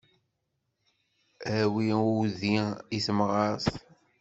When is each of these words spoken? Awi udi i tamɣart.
Awi 1.55 1.85
udi 2.19 2.55
i 2.97 2.99
tamɣart. 3.05 3.65